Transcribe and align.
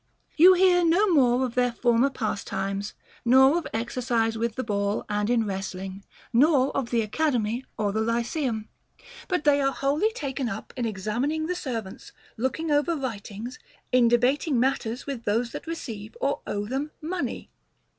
You 0.35 0.55
hear 0.55 0.83
no 0.83 1.07
more 1.13 1.45
of 1.45 1.53
their 1.53 1.71
former 1.71 2.09
pastimes, 2.09 2.95
nor 3.23 3.55
of 3.59 3.67
exercises 3.71 4.35
with 4.35 4.55
the 4.55 4.63
ball 4.63 5.05
and 5.09 5.29
in 5.29 5.45
wrestling, 5.45 6.03
nor 6.33 6.75
of 6.75 6.89
the 6.89 7.03
Academy 7.03 7.65
or 7.77 7.91
the 7.91 8.01
Lyceum: 8.01 8.67
but 9.27 9.43
they 9.43 9.61
are 9.61 9.71
wholly 9.71 10.11
taken 10.13 10.49
up 10.49 10.73
in 10.75 10.87
examining 10.87 11.45
the 11.45 11.53
seivants, 11.53 12.13
looking 12.35 12.71
over 12.71 12.95
writings, 12.95 13.59
in 13.91 14.07
debating 14.07 14.59
matters 14.59 15.05
with 15.05 15.25
those 15.25 15.51
that 15.51 15.67
receive 15.67 16.17
or 16.19 16.41
owe'them 16.47 16.89
money. 16.99 17.51